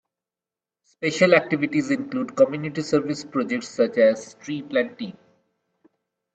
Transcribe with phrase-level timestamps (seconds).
[0.83, 5.15] Special activities include community service projects such as tree planting.